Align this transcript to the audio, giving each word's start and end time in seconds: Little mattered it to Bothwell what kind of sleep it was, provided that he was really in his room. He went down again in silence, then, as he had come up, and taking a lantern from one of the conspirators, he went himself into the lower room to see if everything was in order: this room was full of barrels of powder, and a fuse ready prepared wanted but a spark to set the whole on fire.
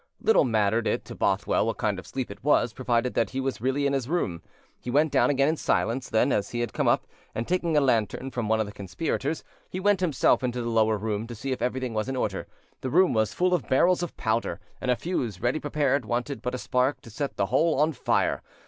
Little 0.19 0.45
mattered 0.45 0.87
it 0.87 1.05
to 1.05 1.13
Bothwell 1.15 1.67
what 1.67 1.77
kind 1.77 1.99
of 1.99 2.07
sleep 2.07 2.31
it 2.31 2.43
was, 2.43 2.73
provided 2.73 3.13
that 3.13 3.29
he 3.29 3.39
was 3.39 3.61
really 3.61 3.85
in 3.85 3.93
his 3.93 4.09
room. 4.09 4.41
He 4.79 4.89
went 4.89 5.11
down 5.11 5.29
again 5.29 5.47
in 5.47 5.57
silence, 5.57 6.09
then, 6.09 6.31
as 6.31 6.49
he 6.49 6.61
had 6.61 6.73
come 6.73 6.87
up, 6.87 7.05
and 7.35 7.47
taking 7.47 7.77
a 7.77 7.81
lantern 7.81 8.31
from 8.31 8.49
one 8.49 8.59
of 8.59 8.65
the 8.65 8.71
conspirators, 8.71 9.43
he 9.69 9.79
went 9.79 9.99
himself 9.99 10.41
into 10.43 10.59
the 10.63 10.69
lower 10.71 10.97
room 10.97 11.27
to 11.27 11.35
see 11.35 11.51
if 11.51 11.61
everything 11.61 11.93
was 11.93 12.09
in 12.09 12.15
order: 12.15 12.47
this 12.81 12.91
room 12.91 13.13
was 13.13 13.31
full 13.35 13.53
of 13.53 13.69
barrels 13.69 14.01
of 14.01 14.17
powder, 14.17 14.59
and 14.81 14.89
a 14.89 14.95
fuse 14.95 15.39
ready 15.39 15.59
prepared 15.59 16.03
wanted 16.03 16.41
but 16.41 16.55
a 16.55 16.57
spark 16.57 16.99
to 17.01 17.11
set 17.11 17.37
the 17.37 17.45
whole 17.53 17.79
on 17.79 17.91
fire. 17.93 18.41